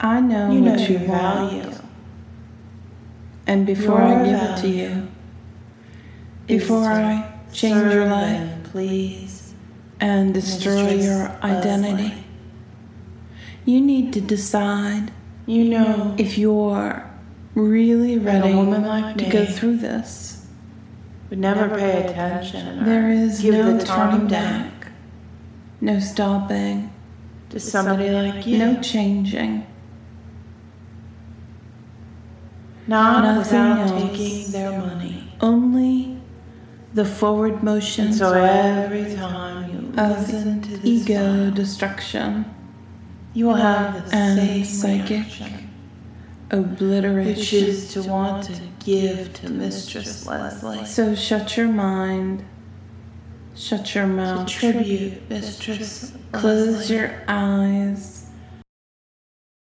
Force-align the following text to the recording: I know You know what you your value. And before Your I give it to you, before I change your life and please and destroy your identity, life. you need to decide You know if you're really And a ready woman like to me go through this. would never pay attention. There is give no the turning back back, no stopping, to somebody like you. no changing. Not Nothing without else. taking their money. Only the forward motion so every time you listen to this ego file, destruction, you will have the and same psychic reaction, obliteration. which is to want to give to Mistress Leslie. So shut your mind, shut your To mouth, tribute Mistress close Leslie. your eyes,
I 0.00 0.20
know 0.20 0.50
You 0.50 0.60
know 0.60 0.70
what 0.72 0.88
you 0.88 0.98
your 0.98 1.08
value. 1.08 1.70
And 3.46 3.66
before 3.66 3.98
Your 3.98 4.18
I 4.18 4.24
give 4.24 4.42
it 4.42 4.60
to 4.62 4.68
you, 4.68 5.08
before 6.46 6.84
I 6.84 7.32
change 7.52 7.92
your 7.92 8.06
life 8.06 8.40
and 8.40 8.64
please 8.64 9.54
and 10.00 10.32
destroy 10.34 10.90
your 10.94 11.28
identity, 11.42 12.02
life. 12.04 12.24
you 13.64 13.80
need 13.80 14.12
to 14.12 14.20
decide 14.20 15.10
You 15.46 15.64
know 15.64 16.14
if 16.18 16.36
you're 16.38 17.04
really 17.54 18.14
And 18.14 18.22
a 18.22 18.24
ready 18.24 18.54
woman 18.54 18.84
like 18.84 19.16
to 19.16 19.24
me 19.24 19.30
go 19.30 19.46
through 19.46 19.78
this. 19.78 20.46
would 21.30 21.38
never 21.38 21.68
pay 21.76 22.06
attention. 22.06 22.84
There 22.84 23.10
is 23.10 23.40
give 23.40 23.54
no 23.54 23.76
the 23.78 23.84
turning 23.84 24.28
back 24.28 24.80
back, 24.80 24.92
no 25.80 25.98
stopping, 25.98 26.92
to 27.50 27.58
somebody 27.58 28.10
like 28.10 28.46
you. 28.46 28.58
no 28.58 28.80
changing. 28.82 29.66
Not 32.88 33.22
Nothing 33.24 33.38
without 33.38 33.78
else. 33.90 34.02
taking 34.18 34.52
their 34.52 34.72
money. 34.80 35.24
Only 35.40 36.18
the 36.94 37.04
forward 37.04 37.62
motion 37.62 38.12
so 38.12 38.32
every 38.32 39.14
time 39.14 39.70
you 39.70 39.78
listen 39.92 40.62
to 40.62 40.76
this 40.78 40.84
ego 40.84 41.44
file, 41.44 41.50
destruction, 41.52 42.44
you 43.34 43.46
will 43.46 43.54
have 43.54 44.08
the 44.10 44.16
and 44.16 44.38
same 44.38 44.64
psychic 44.64 45.10
reaction, 45.10 45.70
obliteration. 46.50 47.36
which 47.36 47.52
is 47.52 47.92
to 47.92 48.02
want 48.04 48.44
to 48.44 48.60
give 48.84 49.34
to 49.34 49.50
Mistress 49.50 50.26
Leslie. 50.26 50.84
So 50.86 51.14
shut 51.14 51.56
your 51.58 51.68
mind, 51.68 52.42
shut 53.54 53.94
your 53.94 54.04
To 54.06 54.10
mouth, 54.10 54.48
tribute 54.48 55.28
Mistress 55.28 56.12
close 56.32 56.68
Leslie. 56.90 56.96
your 56.96 57.22
eyes, 57.28 58.17